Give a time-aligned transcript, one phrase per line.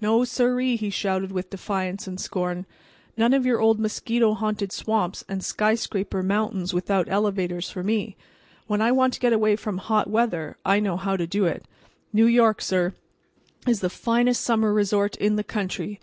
[0.00, 2.66] "No, siree," he shouted with defiance and scorn.
[3.16, 8.16] "None of your old mosquito haunted swamps and skyscraper mountains without elevators for me.
[8.66, 11.66] When I want to get away from hot weather I know how to do it.
[12.12, 12.94] New York, sir,
[13.64, 16.00] is the finest summer resort in the country.